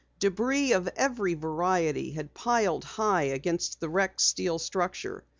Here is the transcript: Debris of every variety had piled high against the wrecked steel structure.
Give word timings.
Debris 0.17 0.71
of 0.73 0.87
every 0.95 1.35
variety 1.35 2.09
had 2.13 2.33
piled 2.33 2.83
high 2.83 3.21
against 3.25 3.79
the 3.79 3.87
wrecked 3.87 4.19
steel 4.19 4.57
structure. 4.57 5.23